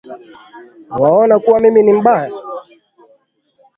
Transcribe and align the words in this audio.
Waona 0.99 1.37
kuwa 1.39 1.59
mimi 1.59 1.83
ni 1.83 1.93
mbaya 1.93 2.31